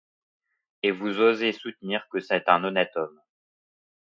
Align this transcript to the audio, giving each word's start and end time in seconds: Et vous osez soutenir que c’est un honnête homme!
Et 0.81 0.89
vous 0.89 1.21
osez 1.21 1.51
soutenir 1.51 2.07
que 2.09 2.19
c’est 2.19 2.49
un 2.49 2.63
honnête 2.63 2.93
homme! 2.97 3.21